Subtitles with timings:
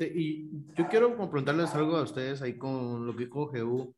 [0.00, 3.94] Y yo quiero preguntarles algo a ustedes ahí con lo que dijo GU,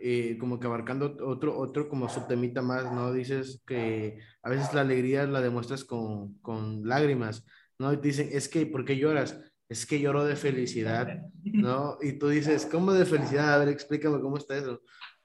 [0.00, 3.12] eh, como que abarcando otro, otro como subtemita más, ¿no?
[3.12, 7.44] Dices que a veces la alegría la demuestras con, con lágrimas,
[7.78, 7.92] ¿no?
[7.92, 9.40] Y dicen, es que, ¿por qué lloras?
[9.68, 11.96] Es que lloro de felicidad, ¿no?
[12.02, 13.54] Y tú dices, ¿cómo de felicidad?
[13.54, 14.82] A ver, explícame cómo está eso.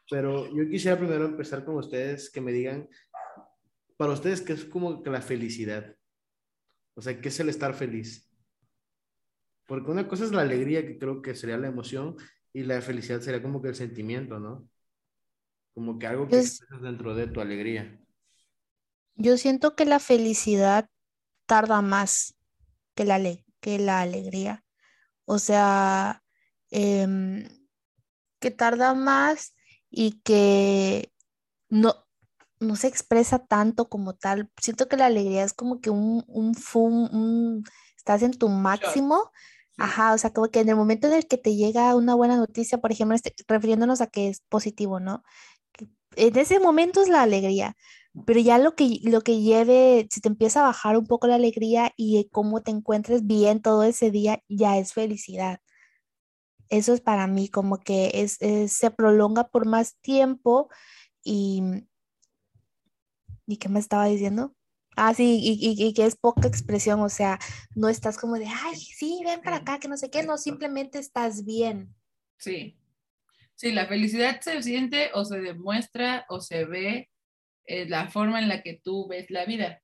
[0.09, 2.88] Pero yo quisiera primero empezar con ustedes, que me digan,
[3.97, 5.95] para ustedes, ¿qué es como que la felicidad?
[6.95, 8.28] O sea, ¿qué es el estar feliz?
[9.70, 12.17] Porque una cosa es la alegría, que creo que sería la emoción,
[12.52, 14.67] y la felicidad sería como que el sentimiento, ¿no?
[15.75, 18.02] Como que algo que es dentro de tu alegría.
[19.14, 20.90] Yo siento que la felicidad
[21.45, 22.36] tarda más
[22.95, 23.22] que la,
[23.59, 24.64] que la alegría.
[25.25, 26.23] O sea,
[26.72, 27.47] em,
[28.40, 29.53] que tarda más
[29.92, 31.14] y que
[31.70, 32.08] no,
[32.59, 34.50] no se expresa tanto como tal.
[34.59, 37.64] Siento que la alegría es como que un, un, un
[37.95, 39.31] estás en tu máximo.
[39.80, 42.35] Ajá, o sea, como que en el momento en el que te llega una buena
[42.38, 45.23] noticia, por ejemplo, este, refiriéndonos a que es positivo, ¿no?
[46.16, 47.77] En ese momento es la alegría,
[48.25, 51.35] pero ya lo que, lo que lleve, si te empieza a bajar un poco la
[51.35, 55.61] alegría y cómo te encuentres bien todo ese día, ya es felicidad.
[56.69, 58.38] Eso es para mí, como que es,
[58.72, 60.69] se prolonga por más tiempo
[61.23, 61.63] y...
[63.47, 64.53] ¿Y qué me estaba diciendo?
[65.01, 67.39] Ah, sí, y, que es poca expresión, o sea,
[67.73, 70.99] no estás como de, ay, sí, ven para acá, que no sé qué, no, simplemente
[70.99, 71.95] estás bien.
[72.37, 72.77] Sí,
[73.55, 77.09] sí, la felicidad se siente o se demuestra o se ve
[77.63, 79.81] en la forma en la que tú ves la vida.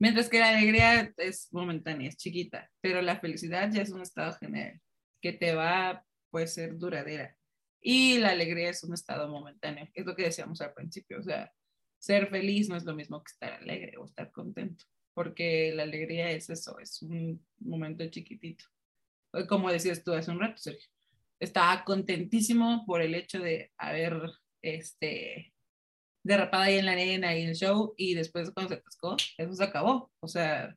[0.00, 4.32] Mientras que la alegría es momentánea, es chiquita, pero la felicidad ya es un estado
[4.40, 4.80] general
[5.22, 7.36] que te va, puede ser duradera.
[7.80, 11.52] Y la alegría es un estado momentáneo, es lo que decíamos al principio, o sea,
[12.04, 14.84] ser feliz no es lo mismo que estar alegre o estar contento,
[15.14, 18.66] porque la alegría es eso, es un momento chiquitito.
[19.48, 20.86] Como decías tú hace un rato, Sergio,
[21.40, 24.20] estaba contentísimo por el hecho de haber
[24.60, 25.54] este,
[26.22, 29.64] derrapado ahí en la arena y el show, y después cuando se atascó, eso se
[29.64, 30.12] acabó.
[30.20, 30.76] O sea,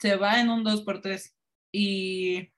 [0.00, 1.32] se va en un 2 por 3
[1.70, 2.50] Y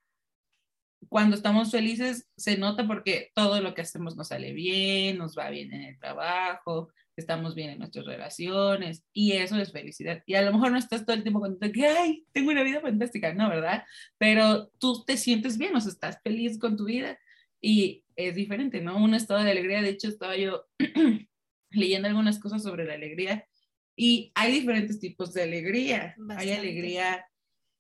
[1.11, 5.51] cuando estamos felices se nota porque todo lo que hacemos nos sale bien, nos va
[5.51, 10.23] bien en el trabajo, estamos bien en nuestras relaciones y eso es felicidad.
[10.27, 12.81] Y a lo mejor no estás todo el tiempo contento que, ay, tengo una vida
[12.81, 13.85] fantástica, no, ¿verdad?
[14.19, 17.19] Pero tú te sientes bien, o sea, estás feliz con tu vida
[17.61, 18.97] y es diferente, ¿no?
[18.97, 20.65] Un estado de alegría, de hecho, estaba yo
[21.71, 23.47] leyendo algunas cosas sobre la alegría
[23.97, 26.17] y hay diferentes tipos de alegría.
[26.37, 27.27] Hay alegría,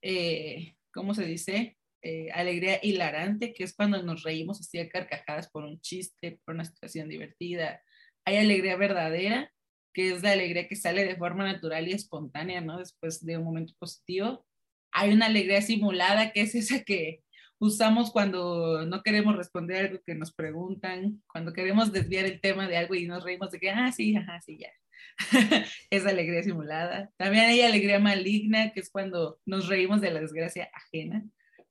[0.02, 1.76] eh, ¿cómo se dice?
[2.02, 6.54] Eh, alegría hilarante, que es cuando nos reímos así a carcajadas por un chiste, por
[6.54, 7.82] una situación divertida
[8.24, 9.52] hay alegría verdadera,
[9.92, 12.78] que es la alegría que sale de forma natural y espontánea, ¿no?
[12.78, 14.44] Después de un momento positivo.
[14.92, 17.22] Hay una alegría simulada, que es esa que
[17.58, 22.76] usamos cuando no queremos responder algo que nos preguntan, cuando queremos desviar el tema de
[22.76, 24.70] algo y nos reímos de que, ah, sí, ajá, sí, ya.
[25.90, 27.10] es alegría simulada.
[27.16, 31.24] También hay alegría maligna, que es cuando nos reímos de la desgracia ajena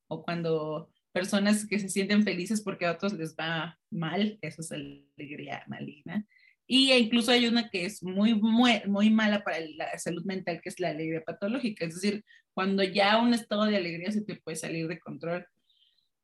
[0.08, 4.72] o cuando personas que se sienten felices porque a otros les va mal, eso es
[4.72, 6.26] alegría maligna.
[6.66, 10.70] Y incluso hay una que es muy, muy, muy mala para la salud mental, que
[10.70, 11.84] es la alegría patológica.
[11.84, 15.46] Es decir, cuando ya un estado de alegría se te puede salir de control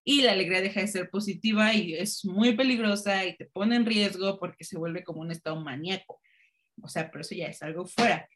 [0.03, 3.87] y la alegría deja de ser positiva y es muy peligrosa y te pone en
[3.87, 6.21] riesgo porque se vuelve como un estado maníaco.
[6.83, 8.29] O sea, pero eso ya es algo fuera.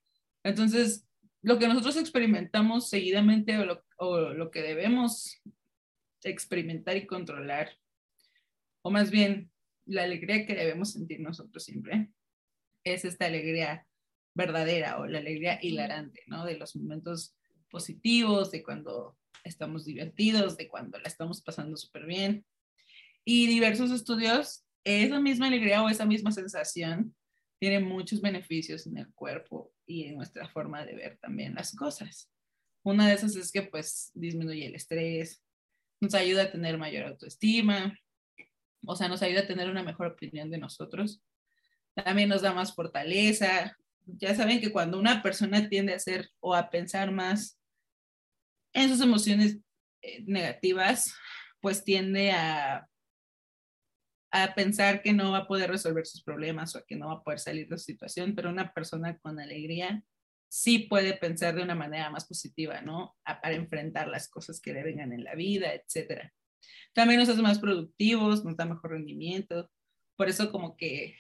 [0.45, 1.05] Entonces,
[1.43, 5.43] lo que nosotros experimentamos seguidamente o lo, o lo que debemos
[6.31, 7.71] experimentar y controlar,
[8.83, 9.51] o más bien
[9.87, 12.11] la alegría que debemos sentir nosotros siempre
[12.85, 13.87] es esta alegría
[14.35, 16.45] verdadera o la alegría hilarante, ¿no?
[16.45, 17.37] De los momentos
[17.71, 22.45] positivos, de cuando estamos divertidos, de cuando la estamos pasando súper bien.
[23.25, 27.15] Y diversos estudios, esa misma alegría o esa misma sensación
[27.59, 32.31] tiene muchos beneficios en el cuerpo y en nuestra forma de ver también las cosas.
[32.83, 35.43] Una de esas es que pues disminuye el estrés,
[36.01, 37.99] nos ayuda a tener mayor autoestima,
[38.87, 41.23] o sea, nos ayuda a tener una mejor opinión de nosotros.
[41.95, 43.77] También nos da más fortaleza.
[44.07, 47.59] Ya saben que cuando una persona tiende a hacer o a pensar más
[48.73, 49.59] en sus emociones
[50.03, 51.15] eh, negativas,
[51.61, 52.87] pues tiende a,
[54.31, 57.23] a pensar que no va a poder resolver sus problemas o que no va a
[57.23, 60.03] poder salir de su situación, pero una persona con alegría
[60.55, 63.17] sí puede pensar de una manera más positiva, ¿no?
[63.25, 66.33] para enfrentar las cosas que le vengan en la vida, etcétera.
[66.93, 69.69] También nos hace más productivos, nos da mejor rendimiento.
[70.17, 71.17] Por eso como que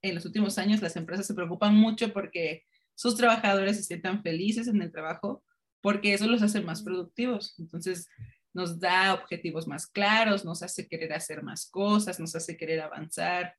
[0.00, 2.62] en los últimos años las empresas se preocupan mucho porque
[2.94, 5.42] sus trabajadores se sientan felices en el trabajo,
[5.80, 7.58] porque eso los hace más productivos.
[7.58, 8.06] Entonces,
[8.54, 13.56] nos da objetivos más claros, nos hace querer hacer más cosas, nos hace querer avanzar,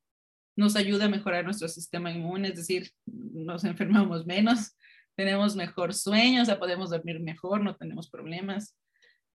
[0.55, 4.77] nos ayuda a mejorar nuestro sistema inmune, es decir, nos enfermamos menos,
[5.15, 8.77] tenemos mejor sueño, o sea, podemos dormir mejor, no tenemos problemas.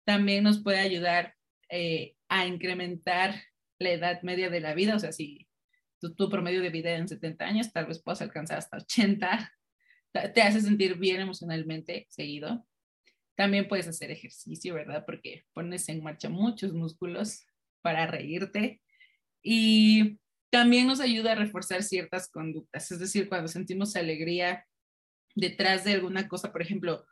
[0.04, 1.34] También nos puede ayudar
[1.68, 3.34] eh, a incrementar
[3.78, 5.46] la edad media de la vida, o sea, si
[6.00, 9.52] tu, tu, promedio de vida en 70 años, tal vez puedas alcanzar hasta 80,
[10.34, 12.66] te hace sentir bien emocionalmente seguido.
[13.36, 15.04] También puedes hacer ejercicio, ¿verdad?
[15.04, 17.44] Porque pones en marcha muchos músculos
[17.82, 18.80] para reírte.
[19.42, 20.18] Y
[20.50, 24.64] también nos ayuda a reforzar ciertas conductas, es decir, cuando sentimos alegría
[25.36, 27.06] detrás de alguna cosa, por ejemplo,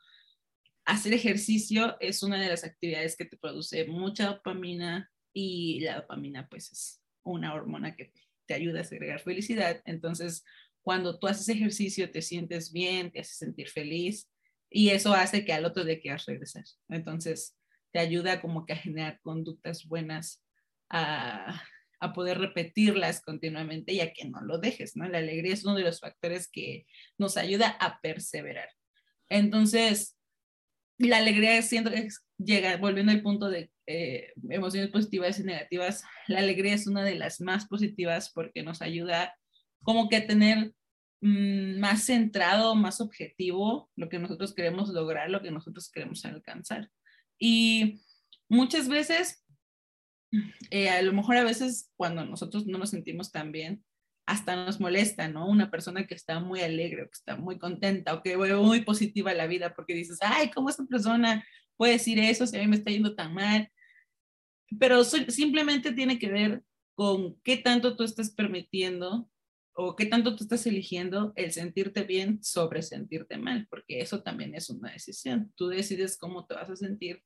[0.84, 6.48] hacer ejercicio es una de las actividades que te produce mucha dopamina y la dopamina
[6.48, 8.12] pues es una hormona que
[8.46, 9.80] te ayuda a segregar felicidad.
[9.84, 10.44] Entonces,
[10.82, 14.30] cuando tú haces ejercicio te sientes bien, te hace sentir feliz
[14.70, 16.64] y eso hace que al otro día quieras regresar.
[16.88, 17.56] Entonces,
[17.92, 20.42] te ayuda como que a generar conductas buenas,
[22.00, 25.08] a poder repetirlas continuamente y a que no lo dejes, ¿no?
[25.08, 26.86] La alegría es uno de los factores que
[27.18, 28.68] nos ayuda a perseverar.
[29.28, 30.16] Entonces,
[30.98, 31.90] la alegría siendo,
[32.38, 37.14] llega, volviendo al punto de eh, emociones positivas y negativas, la alegría es una de
[37.14, 39.34] las más positivas porque nos ayuda
[39.82, 40.72] como que a tener
[41.26, 46.90] Mm, más centrado, más objetivo lo que nosotros queremos lograr, lo que nosotros queremos alcanzar.
[47.38, 48.02] Y
[48.46, 49.42] muchas veces,
[50.70, 53.84] eh, a lo mejor a veces cuando nosotros no nos sentimos tan bien,
[54.26, 55.46] hasta nos molesta, ¿no?
[55.46, 58.82] Una persona que está muy alegre, o que está muy contenta, o que ve muy
[58.82, 61.44] positiva la vida, porque dices, ay, ¿cómo esta persona
[61.76, 63.70] puede decir eso si a mí me está yendo tan mal?
[64.78, 66.62] Pero simplemente tiene que ver
[66.94, 69.28] con qué tanto tú estás permitiendo
[69.76, 74.54] o qué tanto tú estás eligiendo el sentirte bien sobre sentirte mal, porque eso también
[74.54, 75.52] es una decisión.
[75.56, 77.22] Tú decides cómo te vas a sentir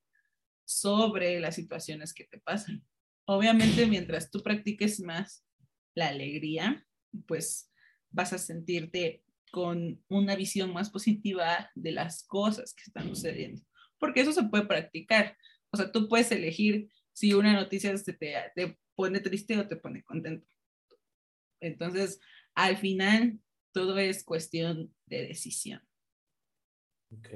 [0.64, 2.82] sobre las situaciones que te pasan.
[3.30, 5.44] Obviamente, mientras tú practiques más
[5.94, 6.86] la alegría,
[7.26, 7.70] pues
[8.10, 9.22] vas a sentirte
[9.52, 13.62] con una visión más positiva de las cosas que están sucediendo,
[13.98, 15.36] porque eso se puede practicar.
[15.70, 18.14] O sea, tú puedes elegir si una noticia te,
[18.54, 20.48] te pone triste o te pone contento.
[21.60, 22.20] Entonces,
[22.54, 23.40] al final
[23.72, 25.82] todo es cuestión de decisión.
[27.12, 27.28] Ok.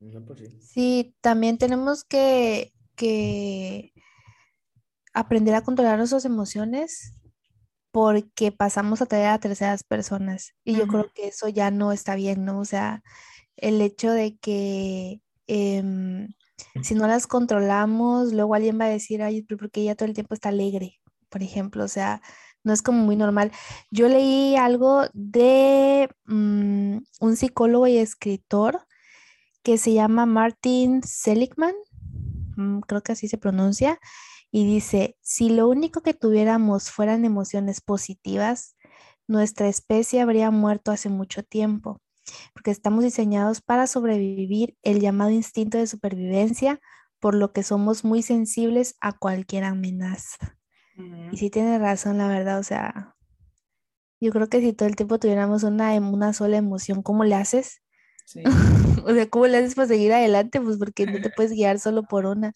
[0.00, 0.58] No, pues sí.
[0.62, 3.94] sí, también tenemos que, que
[5.14, 7.14] aprender a controlar nuestras emociones
[7.90, 10.54] porque pasamos a traer a terceras personas.
[10.64, 12.60] Y yo creo que eso ya no está bien, ¿no?
[12.60, 13.02] O sea,
[13.56, 16.28] el hecho de que em,
[16.82, 20.34] si no las controlamos, luego alguien va a decir, ay, porque ella todo el tiempo
[20.34, 22.20] está alegre, por ejemplo, o sea,
[22.64, 23.52] no es como muy normal.
[23.90, 28.82] Yo leí algo de mm, un psicólogo y escritor
[29.62, 31.74] que se llama Martin Seligman,
[32.86, 33.98] creo que así se pronuncia,
[34.50, 38.76] y dice, si lo único que tuviéramos fueran emociones positivas,
[39.26, 42.00] nuestra especie habría muerto hace mucho tiempo,
[42.54, 46.80] porque estamos diseñados para sobrevivir el llamado instinto de supervivencia,
[47.20, 50.56] por lo que somos muy sensibles a cualquier amenaza.
[51.30, 53.16] Y sí tiene razón, la verdad, o sea,
[54.20, 57.34] yo creo que si todo el tiempo tuviéramos una, em, una sola emoción, ¿cómo le
[57.34, 57.82] haces?
[58.28, 58.42] Sí.
[59.06, 60.60] o sea, ¿cómo le haces para seguir adelante?
[60.60, 62.52] Pues porque no te puedes guiar solo por una.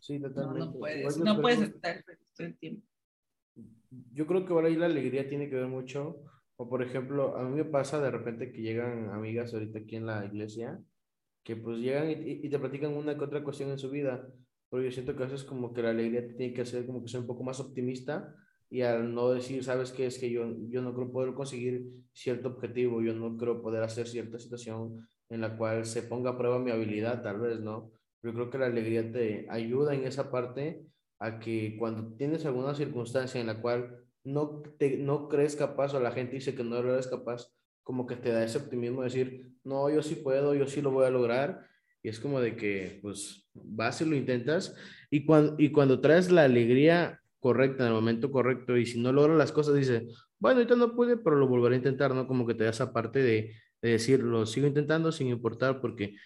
[0.00, 0.58] Sí, totalmente.
[0.58, 2.04] No, no puedes, no puedes estar
[2.36, 2.82] todo el tiempo.
[4.12, 6.24] Yo creo que ahora ahí la alegría tiene que ver mucho,
[6.56, 10.06] o por ejemplo, a mí me pasa de repente que llegan amigas ahorita aquí en
[10.06, 10.82] la iglesia,
[11.44, 14.28] que pues llegan y, y te platican una que otra cuestión en su vida,
[14.68, 17.08] porque yo siento que a veces como que la alegría tiene que hacer como que
[17.08, 18.34] ser un poco más optimista
[18.70, 22.48] y al no decir, sabes qué, es que yo, yo no creo poder conseguir cierto
[22.48, 26.58] objetivo, yo no creo poder hacer cierta situación en la cual se ponga a prueba
[26.58, 27.90] mi habilidad, tal vez, ¿no?
[28.22, 30.82] Yo creo que la alegría te ayuda en esa parte
[31.18, 36.00] a que cuando tienes alguna circunstancia en la cual no, te, no crees capaz o
[36.00, 37.50] la gente dice que no eres capaz,
[37.82, 40.90] como que te da ese optimismo de decir, no, yo sí puedo, yo sí lo
[40.90, 41.66] voy a lograr
[42.02, 44.74] y es como de que, pues, vas y lo intentas.
[45.10, 49.12] Y cuando, y cuando traes la alegría correcta en el momento correcto y si no
[49.12, 50.04] logras las cosas, dices,
[50.38, 52.26] bueno, ahorita no pude, pero lo volveré a intentar, ¿no?
[52.26, 56.16] Como que te da esa parte de, de decir, lo sigo intentando sin importar porque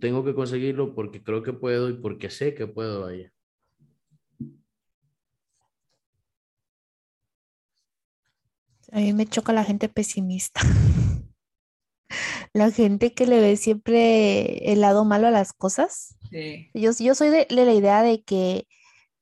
[0.00, 3.32] tengo que conseguirlo, porque creo que puedo y porque sé que puedo, vaya.
[8.92, 10.60] A mí me choca la gente pesimista.
[12.52, 16.16] la gente que le ve siempre el lado malo a las cosas.
[16.74, 18.66] Yo, yo soy de, la idea de que,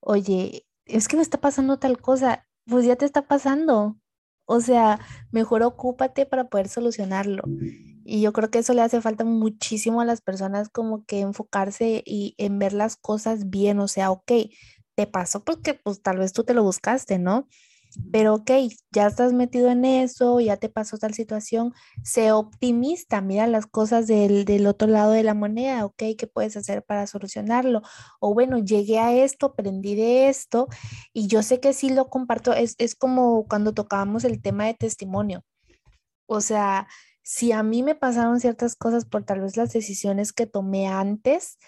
[0.00, 0.65] oye,
[0.97, 3.97] es que me está pasando tal cosa, pues ya te está pasando.
[4.47, 4.99] O sea,
[5.30, 7.44] mejor ocúpate para poder solucionarlo.
[8.04, 12.02] Y yo creo que eso le hace falta muchísimo a las personas como que enfocarse
[12.04, 14.32] y en ver las cosas bien, o sea, ok,
[14.97, 17.47] te pasó porque pues tal vez tú te lo buscaste, ¿no?
[18.12, 18.50] Pero ok,
[18.92, 24.06] ya estás metido en eso, ya te pasó tal situación, sé optimista, mira las cosas
[24.06, 27.82] del, del, otro lado de la moneda, ok, ¿qué puedes hacer para solucionarlo?
[28.20, 30.68] O bueno, llegué a esto, aprendí de esto
[31.12, 34.75] y yo sé que sí lo comparto, es, es como cuando tocábamos el tema de
[34.75, 35.44] testimonio.
[36.26, 36.87] O sea,
[37.23, 41.59] si a mí me pasaron ciertas cosas por tal vez las decisiones que tomé antes,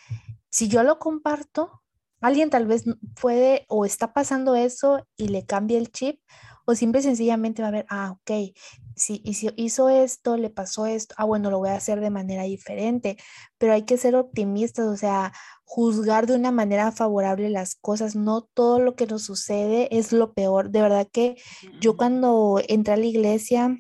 [0.51, 1.82] si yo lo comparto,
[2.23, 2.85] Alguien tal vez
[3.21, 6.21] puede o está pasando eso y le cambia el chip
[6.65, 8.55] o simple y sencillamente va a ver, ah, ok,
[8.95, 13.17] si, hizo esto, le pasó esto, ah, bueno, lo voy a hacer de manera diferente,
[13.59, 15.33] pero hay que ser optimistas, o sea,
[15.65, 20.35] juzgar de una manera favorable las cosas, no todo lo que nos sucede es lo
[20.35, 20.71] peor.
[20.71, 21.37] De verdad que
[21.81, 23.79] yo cuando entré a la iglesia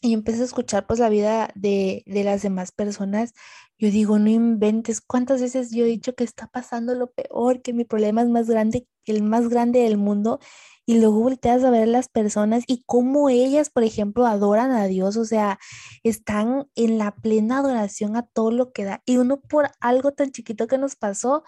[0.00, 3.32] y empecé a escuchar pues la vida de, de las demás personas,
[3.78, 7.72] yo digo, no inventes, ¿cuántas veces yo he dicho que está pasando lo peor, que
[7.72, 10.38] mi problema es más grande, el más grande del mundo?
[10.86, 15.16] Y luego volteas a ver las personas y cómo ellas, por ejemplo, adoran a Dios,
[15.16, 15.58] o sea,
[16.02, 19.02] están en la plena adoración a todo lo que da.
[19.06, 21.44] Y uno por algo tan chiquito que nos pasó,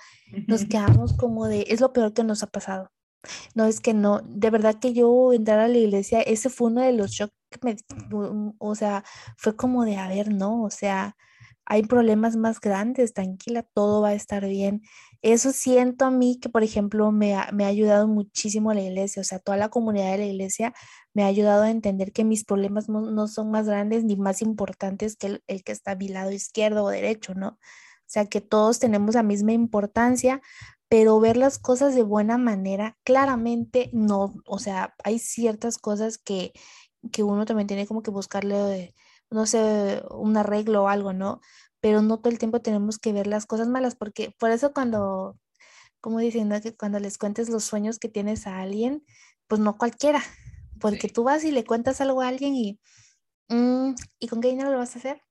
[0.47, 2.93] nos quedamos como de, es lo peor que nos ha pasado.
[3.55, 6.83] No, es que no, de verdad que yo entrar a la iglesia, ese fue uno
[6.83, 7.77] de los shocks me,
[8.59, 9.05] o sea,
[9.37, 11.17] fue como de, a ver, no, o sea,
[11.65, 14.83] hay problemas más grandes, tranquila, todo va a estar bien.
[15.23, 19.23] Eso siento a mí que, por ejemplo, me ha, me ha ayudado muchísimo la iglesia,
[19.23, 20.75] o sea, toda la comunidad de la iglesia
[21.15, 25.17] me ha ayudado a entender que mis problemas no, son más grandes ni más importantes
[25.17, 27.49] que el, que está a mi lado izquierdo o derecho, ¿no?
[27.51, 27.59] O
[28.13, 30.43] sea, que todos tenemos la misma importancia,
[30.89, 36.53] pero ver las cosas de buena manera, claramente no, o sea, hay ciertas cosas que,
[37.11, 38.95] que uno también tiene como que buscarle
[39.33, 41.41] no sé, un arreglo o algo, ¿no?
[41.81, 45.39] Pero no todo el tiempo tenemos que ver las cosas malas, porque por eso cuando,
[46.01, 49.05] como diciendo que cuando les cuentes los sueños que tienes a alguien,
[49.49, 50.23] pues no cualquiera,
[50.81, 52.81] porque tú vas y le cuentas algo a alguien y,
[53.49, 55.23] mm, ¿y con qué dinero lo vas a hacer?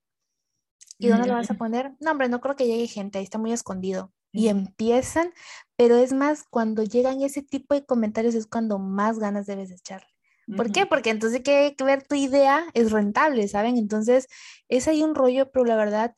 [0.97, 1.95] ¿Y dónde lo vas a poner?
[1.99, 4.13] No, hombre, no creo que llegue gente, ahí está muy escondido.
[4.33, 5.33] Y empiezan,
[5.75, 10.10] pero es más, cuando llegan ese tipo de comentarios es cuando más ganas debes echarle.
[10.55, 10.85] ¿Por qué?
[10.85, 13.77] Porque entonces hay que ver tu idea es rentable, ¿saben?
[13.77, 14.27] Entonces
[14.69, 16.15] es ahí un rollo, pero la verdad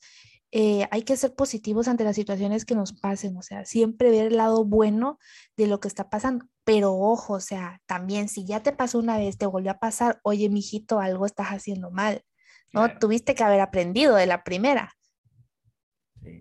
[0.51, 4.27] eh, hay que ser positivos ante las situaciones que nos pasen, o sea, siempre ver
[4.27, 5.17] el lado bueno
[5.57, 6.45] de lo que está pasando.
[6.63, 10.19] Pero ojo, o sea, también si ya te pasó una vez, te volvió a pasar,
[10.23, 12.23] oye, mijito, algo estás haciendo mal,
[12.71, 12.99] ¿no?
[12.99, 14.93] Tuviste que haber aprendido de la primera.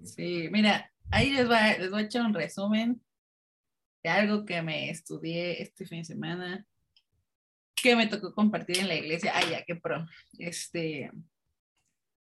[0.04, 3.02] Sí, mira, ahí les voy, les voy a echar un resumen
[4.02, 6.66] de algo que me estudié este fin de semana
[7.82, 9.32] que me tocó compartir en la iglesia.
[9.34, 10.06] Ay, ya, qué pro.
[10.38, 11.10] Este,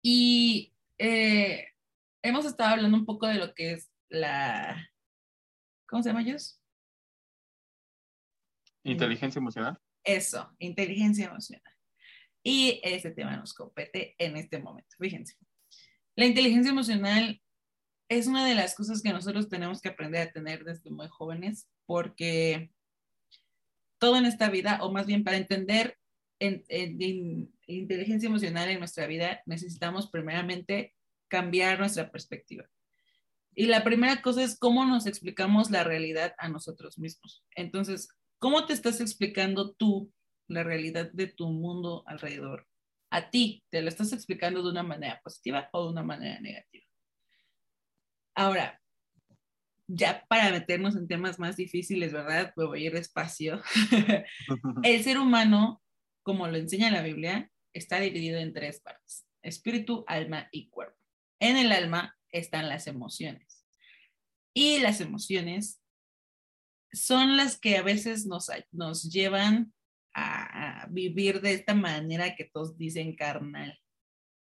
[0.02, 1.66] y eh,
[2.22, 4.90] hemos estado hablando un poco de lo que es la,
[5.86, 6.60] ¿cómo se llama ellos?
[8.82, 9.78] Inteligencia emocional.
[10.02, 11.74] Eso, inteligencia emocional.
[12.42, 14.96] Y ese tema nos compete en este momento.
[14.98, 15.36] Fíjense,
[16.16, 17.40] la inteligencia emocional
[18.08, 21.68] es una de las cosas que nosotros tenemos que aprender a tener desde muy jóvenes
[21.86, 22.72] porque
[24.00, 25.96] todo en esta vida, o más bien para entender
[26.40, 26.64] en,
[27.66, 30.96] inteligencia emocional en nuestra vida, necesitamos primeramente
[31.28, 32.68] cambiar nuestra perspectiva.
[33.54, 37.44] Y la primera cosa es cómo nos explicamos la realidad a nosotros mismos.
[37.54, 40.12] Entonces, ¿cómo te estás explicando tú
[40.48, 42.66] la realidad de tu mundo alrededor?
[43.10, 46.86] A ti, ¿te lo estás explicando de una manera positiva o de una manera negativa?
[48.34, 48.79] Ahora,
[49.92, 52.52] ya para meternos en temas más difíciles, ¿verdad?
[52.56, 53.60] Me voy a ir despacio.
[54.82, 55.82] el ser humano,
[56.22, 60.96] como lo enseña la Biblia, está dividido en tres partes, espíritu, alma y cuerpo.
[61.40, 63.66] En el alma están las emociones.
[64.54, 65.80] Y las emociones
[66.92, 69.72] son las que a veces nos, nos llevan
[70.14, 73.78] a, vivir de esta manera que todos dicen carnal,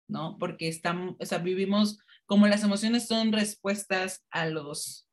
[0.09, 0.39] ¿no?
[0.39, 5.10] Porque estamos, o sea, vivimos como las emociones son respuestas a los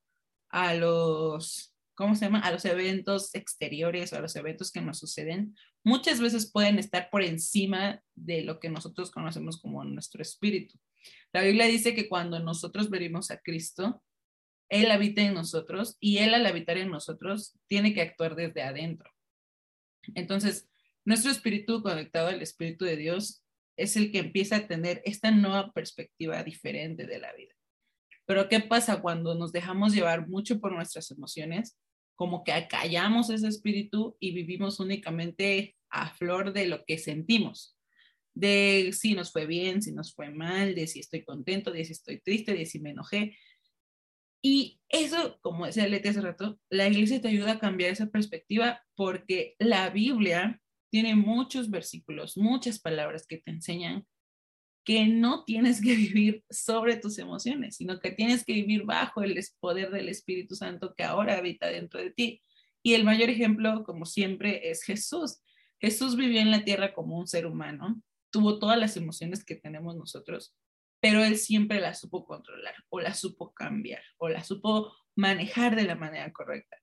[0.57, 2.39] a los, ¿cómo se llama?
[2.39, 7.11] A los eventos exteriores o a los eventos que nos suceden, muchas veces pueden estar
[7.11, 10.79] por encima de lo que nosotros conocemos como nuestro espíritu.
[11.31, 14.03] La Biblia dice que cuando nosotros venimos a Cristo,
[14.67, 19.11] Él habita en nosotros y Él al habitar en nosotros tiene que actuar desde adentro.
[20.15, 20.67] Entonces,
[21.05, 23.43] nuestro espíritu conectado al Espíritu de Dios
[23.77, 27.56] es el que empieza a tener esta nueva perspectiva diferente de la vida.
[28.27, 31.79] Pero ¿qué pasa cuando nos dejamos llevar mucho por nuestras emociones?
[32.15, 37.73] Como que acallamos ese espíritu y vivimos únicamente a flor de lo que sentimos.
[38.35, 41.93] de si nos fue bien, si nos fue mal, de si estoy contento, de si
[41.93, 43.35] estoy triste, de si me enojé.
[44.43, 48.83] Y eso, como decía Leti hace rato, la iglesia te ayuda a cambiar esa perspectiva
[48.95, 54.05] porque la Biblia tiene muchos versículos, muchas palabras que te enseñan
[54.87, 59.37] que no tienes que vivir sobre tus emociones, sino que tienes que vivir bajo el
[59.59, 62.41] poder del Espíritu Santo que ahora habita dentro de ti.
[62.81, 65.41] Y el mayor ejemplo, como siempre, es Jesús.
[65.81, 68.01] Jesús vivió en la tierra como un ser humano,
[68.31, 70.55] tuvo todas las emociones que tenemos nosotros,
[71.01, 75.83] pero él siempre las supo controlar o las supo cambiar o las supo manejar de
[75.83, 76.77] la manera correcta.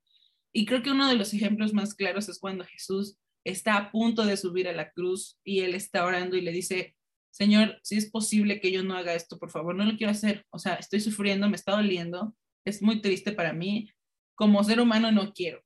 [0.52, 4.26] Y creo que uno de los ejemplos más claros es cuando Jesús está a punto
[4.26, 6.96] de subir a la cruz y él está orando y le dice,
[7.34, 10.46] Señor, si es posible que yo no haga esto, por favor, no lo quiero hacer.
[10.50, 13.90] O sea, estoy sufriendo, me está doliendo, es muy triste para mí.
[14.36, 15.60] Como ser humano no quiero.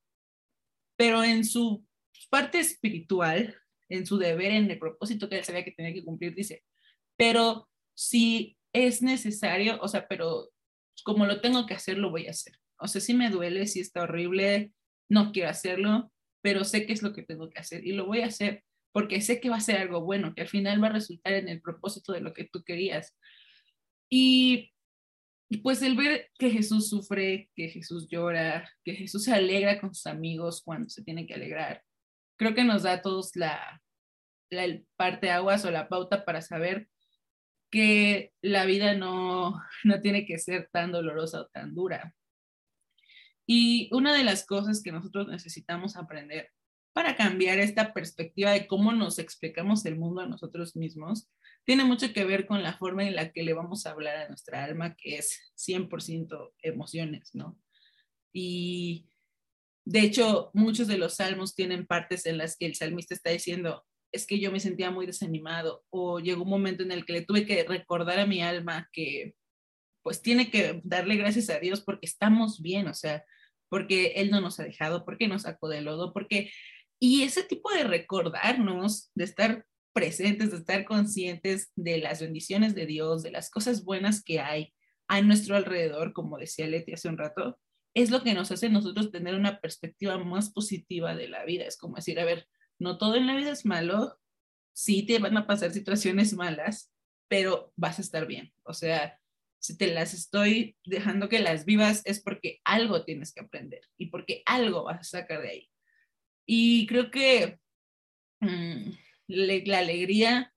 [0.97, 1.87] Pero en su
[2.31, 3.55] parte espiritual,
[3.91, 6.65] en su deber, en el propósito que él sabía que tenía que cumplir, dice,
[7.19, 10.49] pero si es necesario, o sea, pero
[11.05, 12.55] como lo tengo que hacer, lo voy a hacer.
[12.79, 14.73] O sea, si me duele, si está horrible,
[15.11, 16.11] no quiero hacerlo,
[16.41, 19.21] pero sé que es lo que tengo que hacer y lo voy a hacer porque
[19.21, 21.61] sé que va a ser algo bueno, que al final va a resultar en el
[21.61, 23.16] propósito de lo que tú querías.
[24.11, 24.73] Y
[25.62, 30.07] pues el ver que Jesús sufre, que Jesús llora, que Jesús se alegra con sus
[30.07, 31.83] amigos cuando se tiene que alegrar,
[32.37, 33.83] creo que nos da a todos la,
[34.51, 36.88] la parte aguas o la pauta para saber
[37.70, 42.14] que la vida no, no tiene que ser tan dolorosa o tan dura.
[43.46, 46.51] Y una de las cosas que nosotros necesitamos aprender
[46.99, 51.31] para cambiar esta perspectiva de cómo nos explicamos el mundo a nosotros mismos
[51.65, 54.27] tiene mucho que ver con la forma en la que le vamos a hablar a
[54.27, 57.57] nuestra alma, que es 100% emociones, ¿no?
[58.33, 59.07] Y
[59.85, 63.87] de hecho, muchos de los salmos tienen partes en las que el salmista está diciendo,
[64.11, 67.23] es que yo me sentía muy desanimado o llegó un momento en el que le
[67.23, 69.37] tuve que recordar a mi alma que
[70.03, 73.25] pues tiene que darle gracias a Dios porque estamos bien, o sea,
[73.69, 76.51] porque Él no nos ha dejado, porque nos sacó del lodo, porque...
[77.01, 82.87] Y ese tipo de recordarnos, de estar presentes, de estar conscientes de las bendiciones de
[82.87, 84.75] Dios, de las cosas buenas que hay
[85.09, 87.59] a nuestro alrededor, como decía Leti hace un rato,
[87.95, 91.65] es lo que nos hace nosotros tener una perspectiva más positiva de la vida.
[91.65, 92.47] Es como decir, a ver,
[92.79, 94.19] no todo en la vida es malo,
[94.73, 96.93] sí te van a pasar situaciones malas,
[97.29, 98.53] pero vas a estar bien.
[98.63, 99.19] O sea,
[99.59, 104.07] si te las estoy dejando que las vivas es porque algo tienes que aprender y
[104.07, 105.71] porque algo vas a sacar de ahí.
[106.51, 107.61] Y creo que
[108.41, 108.91] mm,
[109.27, 110.55] la alegría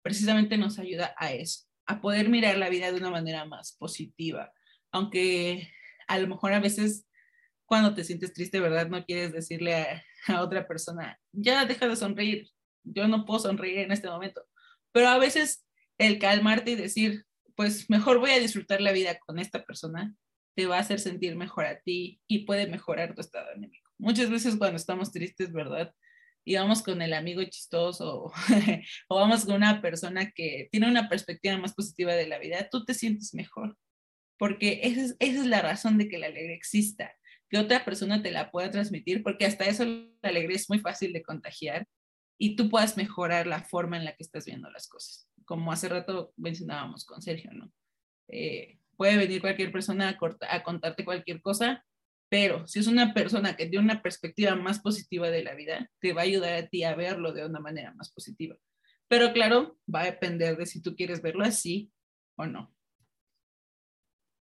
[0.00, 4.52] precisamente nos ayuda a eso, a poder mirar la vida de una manera más positiva,
[4.92, 5.72] aunque
[6.06, 7.08] a lo mejor a veces
[7.66, 8.88] cuando te sientes triste, ¿verdad?
[8.88, 12.50] No quieres decirle a, a otra persona, ya deja de sonreír,
[12.84, 14.46] yo no puedo sonreír en este momento.
[14.92, 15.66] Pero a veces
[15.98, 20.14] el calmarte y decir, pues mejor voy a disfrutar la vida con esta persona,
[20.54, 23.83] te va a hacer sentir mejor a ti y puede mejorar tu estado anímico.
[23.98, 25.92] Muchas veces cuando estamos tristes, ¿verdad?
[26.44, 28.32] Y vamos con el amigo chistoso
[29.08, 32.84] o, vamos con una persona que tiene una perspectiva más positiva de la vida, tú
[32.84, 33.76] te sientes mejor.
[34.38, 37.14] Porque esa es, esa es la razón de que la alegría exista
[37.48, 41.12] que otra persona te la pueda transmitir, porque hasta eso la alegría es muy fácil
[41.12, 41.86] de contagiar
[42.38, 45.28] y tú puedas mejorar la forma en la que estás viendo las cosas.
[45.44, 47.70] Como hace rato mencionábamos con Sergio, ¿no?
[48.28, 51.84] Eh, puede venir cualquier persona a, a contarte cualquier cosa,
[52.28, 56.12] pero si es una persona que tiene una perspectiva más positiva de la vida, te
[56.12, 58.56] va a ayudar a ti a verlo de una manera más positiva.
[59.08, 61.92] Pero claro, va a depender de si tú quieres verlo así
[62.36, 62.74] o no.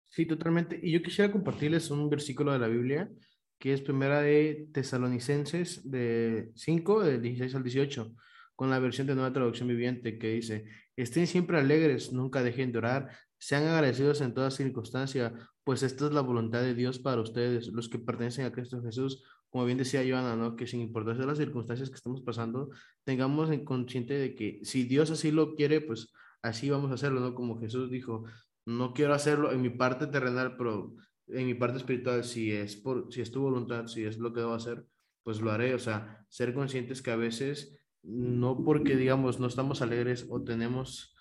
[0.04, 0.80] Sí, totalmente.
[0.82, 3.10] Y yo quisiera compartirles un versículo de la Biblia
[3.58, 8.14] que es primera de Tesalonicenses de 5, del 16 al 18,
[8.54, 12.78] con la versión de nueva traducción viviente que dice, estén siempre alegres, nunca dejen de
[12.78, 17.68] orar, sean agradecidos en toda circunstancia, pues esta es la voluntad de Dios para ustedes,
[17.68, 19.24] los que pertenecen a Cristo Jesús.
[19.50, 20.56] Como bien decía Joana, ¿no?
[20.56, 22.70] que sin importar las circunstancias que estamos pasando,
[23.04, 27.20] tengamos en consciente de que si Dios así lo quiere, pues así vamos a hacerlo,
[27.20, 27.34] ¿no?
[27.34, 28.24] Como Jesús dijo,
[28.64, 30.94] no quiero hacerlo en mi parte terrenal, pero
[31.28, 34.40] en mi parte espiritual, si es, por, si es tu voluntad, si es lo que
[34.40, 34.86] debo hacer,
[35.22, 35.74] pues lo haré.
[35.74, 41.15] O sea, ser conscientes que a veces, no porque digamos no estamos alegres o tenemos,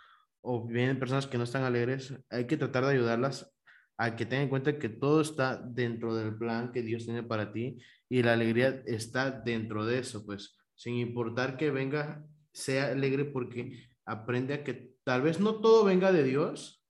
[0.45, 3.51] o vienen personas que no están alegres, hay que tratar de ayudarlas
[3.97, 7.51] a que tengan en cuenta que todo está dentro del plan que Dios tiene para
[7.51, 7.79] ti
[8.09, 13.87] y la alegría está dentro de eso, pues sin importar que venga, sea alegre porque
[14.05, 16.83] aprende a que tal vez no todo venga de Dios,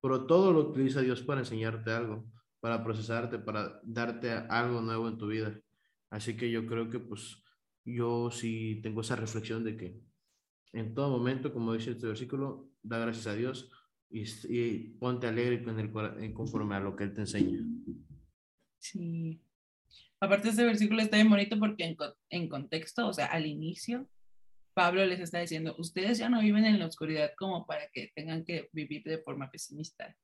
[0.00, 2.26] pero todo lo utiliza Dios para enseñarte algo,
[2.60, 5.58] para procesarte, para darte algo nuevo en tu vida.
[6.10, 7.42] Así que yo creo que pues
[7.84, 10.00] yo sí tengo esa reflexión de que
[10.72, 13.70] En todo momento, como dice este versículo, da gracias a Dios
[14.10, 17.58] y, y ponte alegre con el, conforme a lo que Él te enseña.
[18.78, 19.40] Sí.
[20.20, 21.96] Aparte, este versículo está bien bonito porque en,
[22.30, 24.08] en contexto, o sea, al inicio,
[24.74, 28.44] Pablo les está diciendo, ustedes ya no viven en la oscuridad como para que tengan
[28.44, 30.16] que vivir de forma pesimista.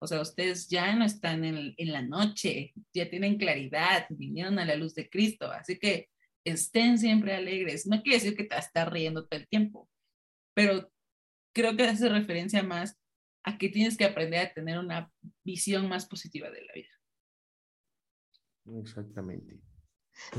[0.00, 4.64] O sea, ustedes ya no están en, en la noche, ya tienen claridad, vinieron a
[4.64, 5.50] la luz de Cristo.
[5.50, 6.08] Así que
[6.44, 7.86] estén siempre alegres.
[7.86, 9.88] No quiere decir que te estar riendo todo el tiempo,
[10.54, 10.90] pero
[11.54, 12.98] creo que hace referencia más
[13.44, 15.10] a que tienes que aprender a tener una
[15.44, 16.88] visión más positiva de la vida.
[18.80, 19.60] Exactamente.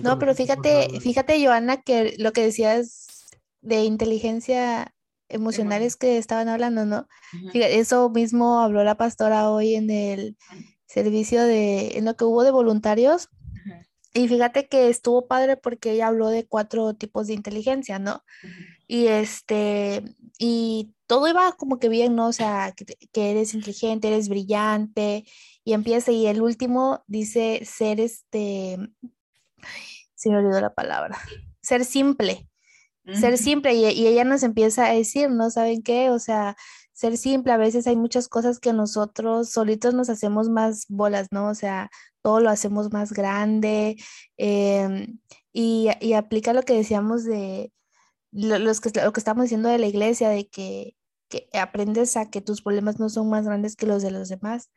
[0.02, 3.28] No, pero fíjate, fíjate, Joana, que lo que decías
[3.62, 4.94] de inteligencia
[5.28, 7.08] emocional es que estaban hablando, ¿no?
[7.52, 10.38] Fíjate, eso mismo habló la pastora hoy en el
[10.86, 13.30] servicio de, en lo que hubo de voluntarios.
[14.16, 18.24] Y fíjate que estuvo padre porque ella habló de cuatro tipos de inteligencia, ¿no?
[18.88, 20.04] Y este,
[20.40, 22.28] y todo iba como que bien, ¿no?
[22.28, 25.26] O sea, que, eres inteligente, eres brillante,
[25.66, 28.78] y empieza, y el último dice ser este,
[30.16, 31.18] se me olvidó la palabra,
[31.62, 32.48] ser simple,
[33.12, 35.50] ser simple, y, y ella nos empieza a decir, ¿no?
[35.50, 36.10] ¿Saben qué?
[36.10, 36.56] O sea,
[36.96, 41.50] ser simple, a veces hay muchas cosas que nosotros solitos nos hacemos más bolas, ¿no?
[41.50, 41.90] O sea,
[42.22, 43.98] todo lo hacemos más grande,
[44.38, 45.20] em,
[45.54, 47.74] y, y aplica lo que decíamos de
[48.32, 50.96] lo, los que, lo que estamos diciendo de la iglesia, de que,
[51.30, 54.72] que aprendes a que tus problemas no son más grandes que los de los demás,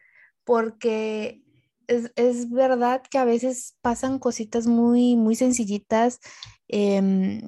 [0.44, 1.42] porque
[1.86, 6.20] es, es verdad que a veces pasan cositas muy, muy sencillitas,
[6.68, 7.42] em,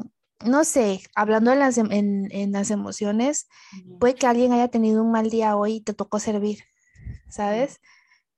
[0.44, 3.48] no sé, hablando en las, em- en, en las emociones,
[3.98, 6.60] puede que alguien haya tenido un mal día hoy y te tocó servir,
[7.30, 7.80] ¿sabes?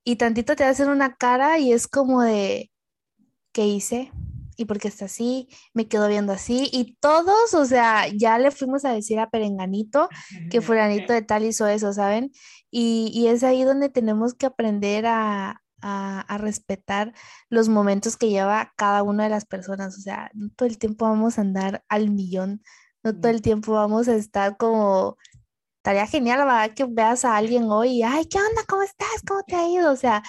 [0.05, 2.73] Y tantito te hacen una cara y es como de,
[3.53, 4.13] ¿qué hice?
[4.57, 5.49] ¿Y por qué está así?
[5.75, 6.69] Me quedo viendo así.
[6.73, 10.09] Y todos, o sea, ya le fuimos a decir a Perenganito
[10.51, 12.33] que fulanito de tal hizo eso, ¿saben?
[12.71, 17.13] Y, y es ahí donde tenemos que aprender a, a, a respetar
[17.51, 19.99] los momentos que lleva cada una de las personas.
[19.99, 22.63] O sea, no todo el tiempo vamos a andar al millón,
[23.03, 23.35] no todo Mm.
[23.35, 25.17] el tiempo vamos a estar como...
[25.79, 26.73] Estaría genial, ¿verdad?
[26.75, 28.63] Que veas a alguien hoy y, ay, ¿qué onda?
[28.69, 29.09] ¿Cómo estás?
[29.27, 29.91] ¿Cómo te ha ido?
[29.93, 30.23] O sea,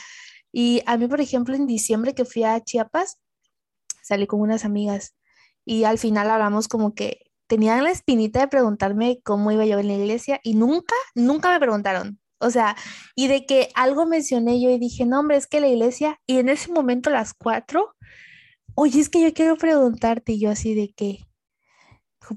[0.52, 3.20] y a mí, por ejemplo, en diciembre que fui a Chiapas,
[4.02, 5.16] salí con unas amigas
[5.66, 9.88] y al final hablamos como que tenían la espinita de preguntarme cómo iba yo en
[9.88, 12.20] la iglesia y nunca, nunca me preguntaron.
[12.44, 12.76] O sea,
[13.16, 16.38] y de que algo mencioné yo y dije, no, hombre, es que la iglesia, y
[16.40, 17.96] en ese momento a las cuatro,
[18.76, 21.26] oye, es que yo quiero preguntarte, y yo así de que,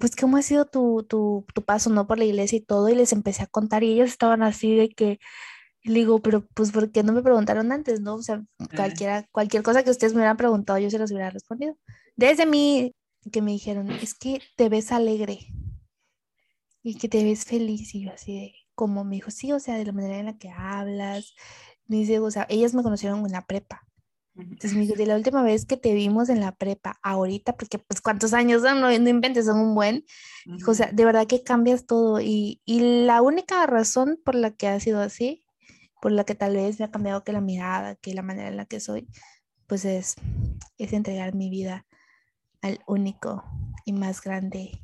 [0.00, 2.88] pues, ¿cómo ha sido tu, tu, tu paso, no, por la iglesia y todo?
[2.88, 5.18] Y les empecé a contar y ellos estaban así de que,
[5.82, 8.14] y le digo, pero pues, ¿por qué no me preguntaron antes, no?
[8.16, 8.42] O sea,
[8.74, 11.76] cualquiera, cualquier cosa que ustedes me hubieran preguntado, yo se los hubiera respondido.
[12.16, 12.92] Desde mí,
[13.32, 15.38] que me dijeron, es que te ves alegre
[16.82, 17.94] y que te ves feliz.
[17.94, 20.38] Y yo así de, como me dijo, sí, o sea, de la manera en la
[20.38, 21.34] que hablas.
[21.86, 23.82] Me dice, o sea, ellas me conocieron en la prepa.
[24.36, 27.78] Entonces me dijo, de la última vez que te vimos en la prepa, ahorita, porque
[27.78, 30.04] pues cuántos años son, no, no inventes, son un buen.
[30.44, 32.20] Dijo, o sea, de verdad que cambias todo.
[32.20, 35.44] Y, y la única razón por la que ha sido así,
[36.00, 38.58] por la que tal vez me ha cambiado que la mirada, que la manera en
[38.58, 39.08] la que soy,
[39.66, 40.16] pues es,
[40.78, 41.86] es entregar mi vida
[42.60, 43.42] al único
[43.86, 44.82] y más grande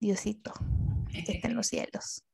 [0.00, 0.52] Diosito
[1.24, 2.24] que está en los cielos.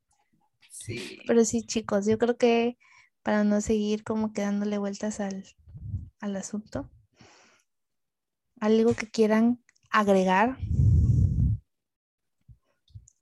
[0.80, 1.18] Sí.
[1.26, 2.78] Pero sí, chicos, yo creo que
[3.22, 5.44] para no seguir como que dándole vueltas al,
[6.20, 6.90] al asunto,
[8.60, 10.56] algo que quieran agregar,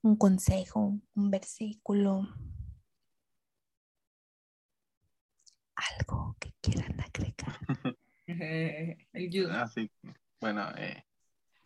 [0.01, 2.27] un consejo, un versículo,
[5.75, 7.59] algo que quieran agregar.
[9.13, 9.49] El judo.
[9.51, 9.91] Ah, sí.
[10.39, 11.03] Bueno, eh,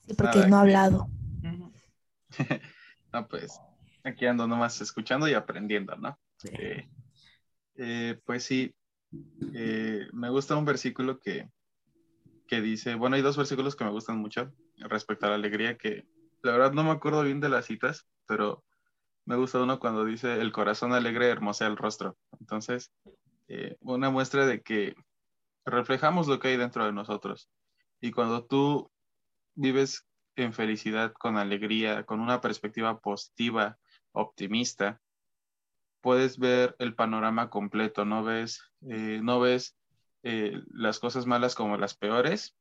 [0.07, 1.07] Sí, porque Nada no ha que- hablado.
[1.43, 1.71] Ujú.
[3.13, 3.61] no, pues
[4.03, 6.17] aquí ando nomás escuchando y aprendiendo, ¿no?
[6.51, 6.87] Eh,
[7.75, 8.73] eh, pues sí,
[9.53, 11.49] eh, me gusta un versículo que,
[12.47, 16.05] que dice, bueno, hay dos versículos que me gustan mucho respecto a la alegría, que
[16.41, 18.63] la verdad no me acuerdo bien de las citas, pero
[19.25, 22.17] me gusta uno cuando dice, el corazón alegre hermosea el rostro.
[22.39, 22.91] Entonces,
[23.47, 24.95] eh, una muestra de que
[25.65, 27.49] reflejamos lo que hay dentro de nosotros.
[28.01, 28.91] Y cuando tú
[29.55, 33.77] vives en felicidad, con alegría, con una perspectiva positiva,
[34.13, 35.01] optimista,
[36.01, 39.77] puedes ver el panorama completo, no ves, eh, no ves
[40.23, 42.55] eh, las cosas malas como las peores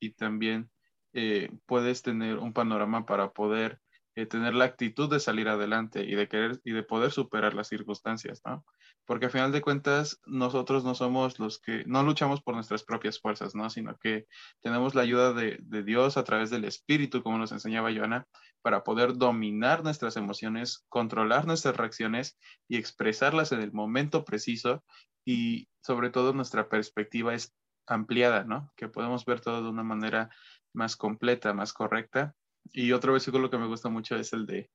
[0.00, 0.70] y también
[1.12, 3.80] eh, puedes tener un panorama para poder
[4.28, 8.42] tener la actitud de salir adelante y de querer y de poder superar las circunstancias,
[8.44, 8.62] ¿no?
[9.04, 13.20] Porque a final de cuentas nosotros no somos los que, no luchamos por nuestras propias
[13.20, 13.68] fuerzas, ¿no?
[13.68, 14.26] Sino que
[14.60, 18.26] tenemos la ayuda de, de Dios a través del Espíritu, como nos enseñaba Joana,
[18.62, 22.38] para poder dominar nuestras emociones, controlar nuestras reacciones
[22.68, 24.84] y expresarlas en el momento preciso
[25.24, 27.54] y sobre todo nuestra perspectiva es
[27.86, 28.72] ampliada, ¿no?
[28.76, 30.30] Que podemos ver todo de una manera
[30.72, 32.34] más completa, más correcta
[32.72, 34.70] y otro versículo que me gusta mucho es el de,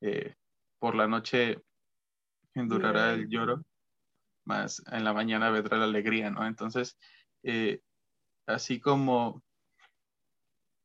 [0.00, 0.34] eh,
[0.78, 1.62] por la noche
[2.54, 3.64] endurará el lloro,
[4.44, 6.46] más en la mañana vendrá la alegría, ¿no?
[6.46, 6.98] Entonces,
[7.42, 7.80] eh,
[8.46, 9.42] así como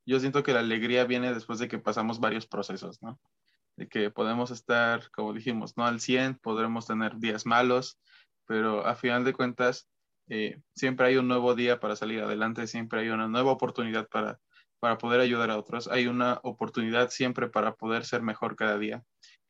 [0.06, 3.19] yo siento que la alegría viene después de que pasamos varios procesos, ¿no?
[3.78, 7.99] De que podemos estar, como dijimos, no al 100, podremos tener días malos,
[8.45, 9.88] pero a final de cuentas,
[10.28, 14.39] eh, siempre hay un nuevo día para salir adelante, siempre hay una nueva oportunidad para
[14.84, 15.88] para poder ayudar a otros.
[15.88, 19.02] Hay una oportunidad siempre para poder ser mejor cada día.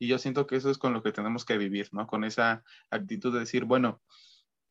[0.04, 2.08] Y yo siento que eso es con lo que tenemos que vivir, ¿no?
[2.08, 4.02] Con esa actitud de decir, bueno,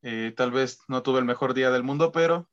[0.02, 2.50] eh, tal vez no tuve el mejor día del mundo, pero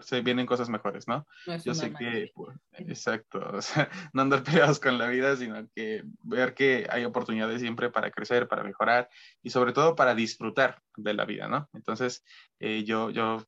[0.00, 1.26] se vienen cosas mejores, ¿no?
[1.62, 6.04] yo sé que, pues, exacto, o sea, no andar pegados con la vida, sino que
[6.22, 9.10] ver que hay oportunidades siempre para crecer, para mejorar
[9.42, 11.68] y sobre todo para disfrutar de la vida, ¿no?
[11.74, 12.24] Entonces,
[12.60, 13.44] eh, yo, yo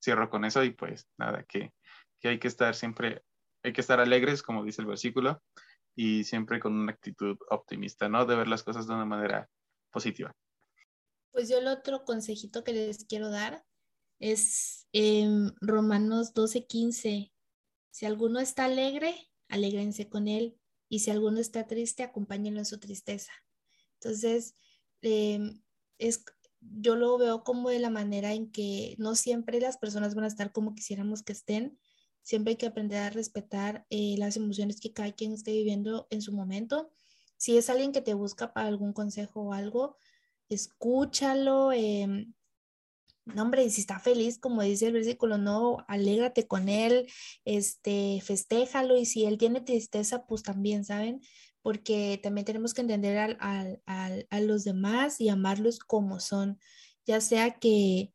[0.00, 1.72] cierro con eso y pues nada, que,
[2.20, 3.24] que hay que estar siempre,
[3.64, 5.42] hay que estar alegres, como dice el versículo,
[5.94, 8.24] y siempre con una actitud optimista, ¿no?
[8.26, 9.48] De ver las cosas de una manera
[9.90, 10.32] positiva.
[11.32, 13.64] Pues yo el otro consejito que les quiero dar
[14.18, 17.32] es en Romanos 12, 15.
[17.90, 20.56] Si alguno está alegre, alégrense con él.
[20.88, 23.32] Y si alguno está triste, acompáñenlo en su tristeza.
[23.94, 24.56] Entonces,
[25.02, 25.62] em,
[25.98, 26.24] es,
[26.60, 30.28] yo lo veo como de la manera en que no siempre las personas van a
[30.28, 31.78] estar como quisiéramos que estén,
[32.22, 36.22] Siempre hay que aprender a respetar eh, las emociones que cada quien esté viviendo en
[36.22, 36.90] su momento.
[37.36, 39.96] Si es alguien que te busca para algún consejo o algo,
[40.48, 41.72] escúchalo.
[41.72, 42.26] Eh,
[43.24, 47.06] no, hombre, si está feliz, como dice el versículo, no, alégrate con él,
[47.44, 48.96] este, festéjalo.
[48.96, 51.20] Y si él tiene tristeza, pues también, ¿saben?
[51.62, 56.58] Porque también tenemos que entender al, al, al, a los demás y amarlos como son,
[57.06, 58.12] ya sea que,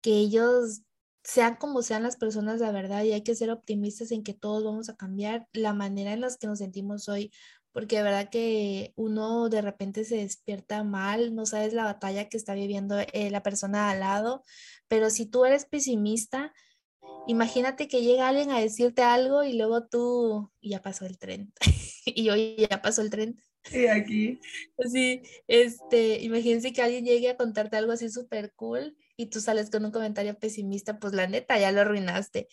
[0.00, 0.82] que ellos
[1.26, 4.62] sean como sean las personas, la verdad, y hay que ser optimistas en que todos
[4.62, 7.32] vamos a cambiar la manera en la que nos sentimos hoy,
[7.72, 12.36] porque de verdad que uno de repente se despierta mal, no sabes la batalla que
[12.36, 14.44] está viviendo eh, la persona al lado,
[14.86, 16.54] pero si tú eres pesimista,
[17.26, 21.52] imagínate que llega alguien a decirte algo y luego tú, ya pasó el tren,
[22.06, 23.42] y hoy ya pasó el tren.
[23.72, 24.38] Y aquí.
[24.88, 29.70] Sí, este, imagínense que alguien llegue a contarte algo así súper cool y tú sales
[29.70, 32.48] con un comentario pesimista, pues la neta, ya lo arruinaste.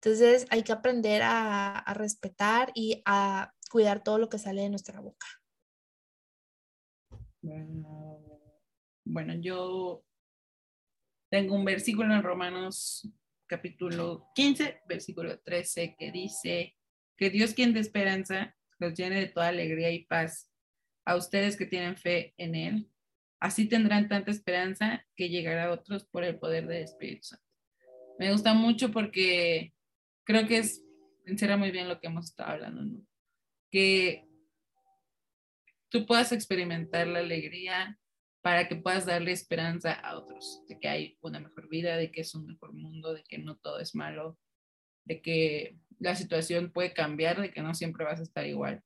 [0.00, 5.00] Entonces hay que aprender a, respetar y a cuidar todo lo que sale de nuestra
[5.00, 5.26] boca.
[9.04, 10.04] Bueno, yo
[11.30, 13.08] tengo un versículo en Romanos
[13.46, 16.76] capítulo 15, versículo 13, que dice
[17.16, 20.50] que Dios quien de esperanza los llene de toda alegría y paz
[21.04, 22.90] a ustedes que tienen fe en Él
[23.40, 27.44] Así tendrán tanta esperanza que llegará a otros por el poder del Espíritu Santo.
[28.18, 29.74] Me gusta mucho porque
[30.24, 30.82] creo que es,
[31.26, 33.06] encierra muy bien lo que hemos estado hablando, ¿no?
[33.70, 34.26] Que
[35.90, 37.98] tú puedas experimentar la alegría
[38.42, 42.20] para que puedas darle esperanza a otros, de que hay una mejor vida, de que
[42.20, 44.38] es un mejor mundo, de que no todo es malo,
[45.04, 48.82] de que la situación puede cambiar, de que no siempre vas a estar igual.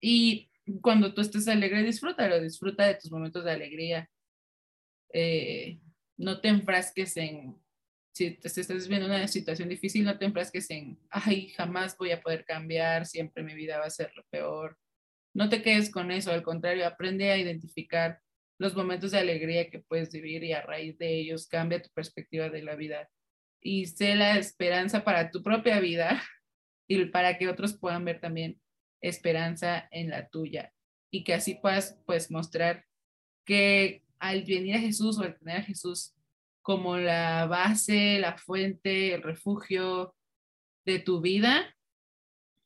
[0.00, 0.50] Y
[0.80, 4.10] cuando tú estés alegre, disfrútalo, disfruta de tus momentos de alegría.
[5.12, 5.78] Eh,
[6.16, 7.56] no te enfrasques en,
[8.12, 12.20] si te estás viviendo una situación difícil, no te enfrasques en, ay, jamás voy a
[12.20, 14.78] poder cambiar, siempre mi vida va a ser lo peor.
[15.34, 18.20] No te quedes con eso, al contrario, aprende a identificar
[18.58, 22.48] los momentos de alegría que puedes vivir y a raíz de ellos cambia tu perspectiva
[22.48, 23.08] de la vida
[23.60, 26.22] y sé la esperanza para tu propia vida
[26.88, 28.60] y para que otros puedan ver también
[29.00, 30.72] esperanza en la tuya
[31.10, 32.84] y que así puedas pues mostrar
[33.44, 36.14] que al venir a Jesús o al tener a Jesús
[36.62, 40.14] como la base, la fuente, el refugio
[40.84, 41.76] de tu vida,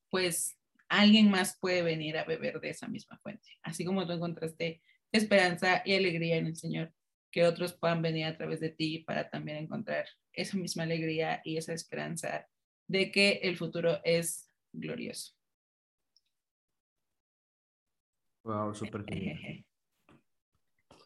[0.08, 0.56] pues
[0.88, 3.58] alguien más puede venir a beber de esa misma fuente.
[3.62, 6.92] Así como tú encontraste esperanza y alegría en el Señor,
[7.30, 11.56] que otros puedan venir a través de ti para también encontrar esa misma alegría y
[11.56, 12.48] esa esperanza
[12.88, 15.39] de que el futuro es glorioso.
[18.44, 19.38] Wow, súper genial.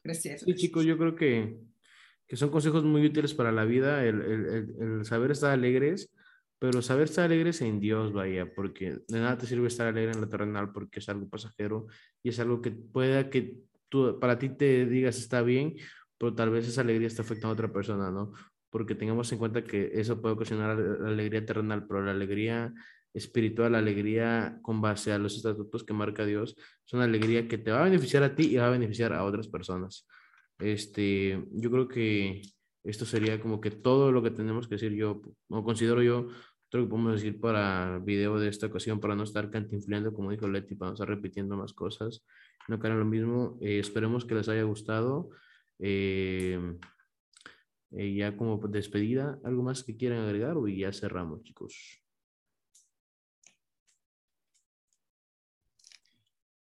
[0.04, 0.42] Gracias.
[0.42, 1.58] Sí, chicos, yo creo que,
[2.26, 6.12] que, son consejos muy útiles para la vida, el, el, el, saber estar alegres,
[6.58, 10.20] pero saber estar alegres en Dios, vaya, porque de nada te sirve estar alegre en
[10.20, 11.86] lo terrenal porque es algo pasajero
[12.22, 15.74] y es algo que pueda que tú, para ti te digas está bien,
[16.18, 18.32] pero tal vez esa alegría está afectando a otra persona, ¿no?
[18.70, 22.74] Porque tengamos en cuenta que eso puede ocasionar la alegría terrenal, pero la alegría
[23.14, 27.70] espiritual, alegría con base a los estatutos que marca Dios, es una alegría que te
[27.70, 30.06] va a beneficiar a ti y va a beneficiar a otras personas.
[30.58, 32.42] Este, yo creo que
[32.82, 36.28] esto sería como que todo lo que tenemos que decir yo, o considero yo,
[36.68, 40.12] todo lo que podemos decir para el video de esta ocasión, para no estar cantinflando,
[40.12, 42.24] como dijo Leti, para no estar repitiendo más cosas,
[42.68, 43.58] no caer lo mismo.
[43.60, 45.30] Eh, esperemos que les haya gustado.
[45.78, 46.58] Eh,
[47.92, 52.03] eh, ya como despedida, ¿algo más que quieran agregar o ya cerramos, chicos?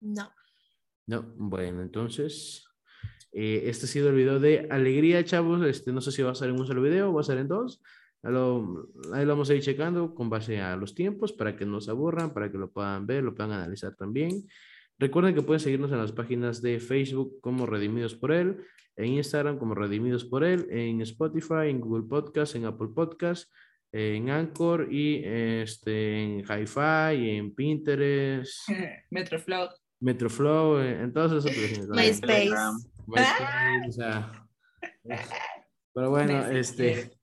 [0.03, 0.31] No.
[1.07, 2.65] No, bueno, entonces
[3.33, 5.65] eh, este ha sido el video de alegría, chavos.
[5.67, 7.39] Este, no sé si va a ser en un solo video o va a ser
[7.39, 7.83] en dos.
[8.23, 11.67] Ahí lo, ahí lo vamos a ir checando con base a los tiempos para que
[11.67, 14.47] no se aburran, para que lo puedan ver, lo puedan analizar también.
[14.99, 18.65] Recuerden que pueden seguirnos en las páginas de Facebook como Redimidos por Él,
[18.97, 23.51] en Instagram como Redimidos por Él, en Spotify, en Google Podcast, en Apple Podcast,
[23.91, 28.69] en Anchor y este, en Hi-Fi, en Pinterest.
[29.11, 29.69] Metroflow.
[30.03, 31.89] Metroflow, en todas esas aplicaciones.
[31.89, 32.51] MySpace.
[33.07, 34.47] MySpace, o sea,
[35.95, 37.19] pero bueno, este,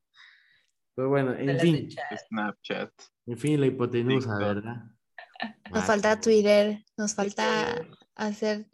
[0.95, 1.89] pero bueno, en fin,
[2.29, 2.91] Snapchat.
[3.27, 4.39] en fin, la hipotenusa, TikTok.
[4.47, 4.75] ¿verdad?
[5.71, 7.75] Nos Ah, falta Twitter, nos falta
[8.15, 8.65] hacer,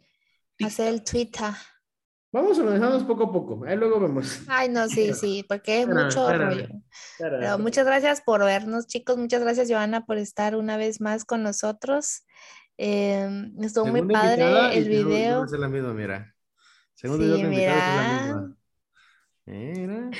[0.64, 1.50] hacer el Twitter.
[2.32, 4.42] Vamos organizándonos poco a poco, ahí luego vemos.
[4.48, 6.68] Ay, no, sí, sí, porque es mucho rollo.
[7.18, 9.16] Pero muchas gracias por vernos, chicos.
[9.16, 12.24] Muchas gracias, Joana, por estar una vez más con nosotros.
[12.78, 13.28] Eh,
[13.60, 15.42] estuvo muy padre el video.
[15.42, 16.34] hacer la misma, mira.
[16.94, 18.04] Segundo Sí, video que invitado es la mira.
[18.04, 18.56] misma.
[19.46, 20.10] Mira.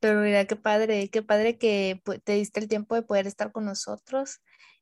[0.00, 3.64] Pero mira, qué padre, qué padre que te diste el tiempo de poder estar con
[3.64, 4.40] nosotros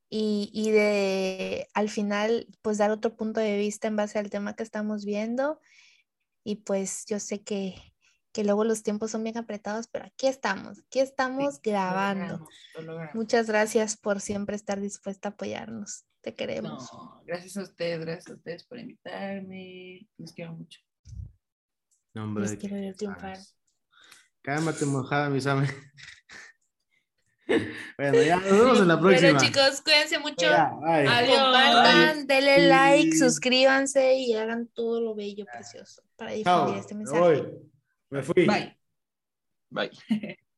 [0.08, 4.54] y, y de al final, pues dar otro punto de vista en base al tema
[4.56, 5.60] que estamos viendo.
[6.44, 7.74] Y pues yo sé que,
[8.32, 12.26] que luego los tiempos son bien apretados, pero aquí estamos, aquí estamos Sí, lo grabando.
[12.38, 13.14] logramos, lo logramos.
[13.14, 16.06] Muchas gracias por siempre estar dispuesta a apoyarnos.
[16.22, 16.92] Te queremos.
[16.92, 20.06] No, gracias a ustedes, gracias a ustedes por invitarme.
[20.18, 20.80] Los quiero mucho.
[22.14, 23.38] No, hombre, Los ¿de quiero ver triunfar.
[24.42, 25.74] Cálmate, mojada, mis amigos.
[27.96, 29.32] bueno, ya nos vemos en la próxima.
[29.32, 30.36] Bueno, chicos, cuídense mucho.
[30.46, 31.06] Ya, bye.
[31.08, 31.38] Adiós.
[31.40, 36.98] Compartan, denle like, suscríbanse y hagan todo lo bello, precioso para Chao, difundir este me
[37.04, 37.20] mensaje.
[37.20, 37.70] voy.
[38.10, 38.46] Me fui.
[38.46, 38.78] Bye.
[39.70, 39.90] Bye.